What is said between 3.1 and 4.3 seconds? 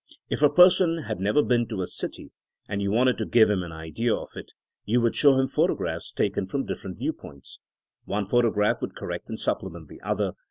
to give him an idea of